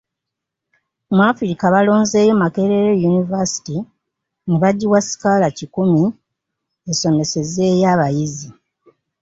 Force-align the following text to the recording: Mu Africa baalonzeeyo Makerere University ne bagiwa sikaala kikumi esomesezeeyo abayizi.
Mu 1.15 1.21
Africa 1.31 1.65
baalonzeeyo 1.73 2.33
Makerere 2.41 2.91
University 3.11 3.77
ne 4.47 4.55
bagiwa 4.63 4.99
sikaala 5.07 5.47
kikumi 5.57 6.01
esomesezeeyo 6.91 7.85
abayizi. 7.93 8.49